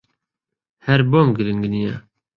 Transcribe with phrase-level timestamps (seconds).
[0.85, 1.93] ھەر بۆم گرنگ نییە.